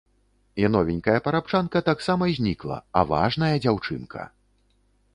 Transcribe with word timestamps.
І 0.63 0.71
новенькая 0.75 1.17
парабчанка 1.27 1.83
таксама 1.91 2.23
знікла, 2.39 2.81
а 2.97 3.07
важная 3.15 3.55
дзяўчынка! 3.63 4.21